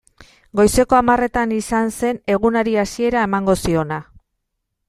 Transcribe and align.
Goizeko 0.59 0.97
hamarretan 0.99 1.53
izan 1.59 1.93
zen 1.99 2.21
egunari 2.37 2.75
hasiera 2.85 3.29
emango 3.29 3.61
ziona. 3.67 4.05